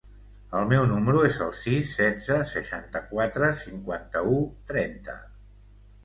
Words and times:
El 0.59 0.63
meu 0.69 0.83
número 0.91 1.19
es 1.25 1.35
el 1.47 1.51
sis, 1.57 1.91
setze, 1.97 2.37
seixanta-quatre, 2.51 3.49
cinquanta-u, 3.59 4.39
trenta. 4.73 5.19